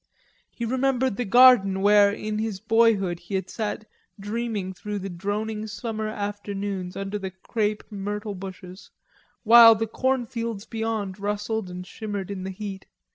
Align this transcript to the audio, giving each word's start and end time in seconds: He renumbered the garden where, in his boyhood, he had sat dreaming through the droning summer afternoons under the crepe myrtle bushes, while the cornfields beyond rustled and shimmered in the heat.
He 0.49 0.65
renumbered 0.65 1.17
the 1.17 1.25
garden 1.25 1.81
where, 1.81 2.11
in 2.11 2.39
his 2.39 2.59
boyhood, 2.59 3.19
he 3.19 3.35
had 3.35 3.51
sat 3.51 3.85
dreaming 4.19 4.73
through 4.73 4.97
the 4.97 5.11
droning 5.11 5.67
summer 5.67 6.07
afternoons 6.07 6.97
under 6.97 7.19
the 7.19 7.29
crepe 7.29 7.83
myrtle 7.91 8.33
bushes, 8.33 8.89
while 9.43 9.75
the 9.75 9.85
cornfields 9.85 10.65
beyond 10.65 11.19
rustled 11.19 11.69
and 11.69 11.85
shimmered 11.85 12.31
in 12.31 12.43
the 12.45 12.49
heat. 12.49 12.87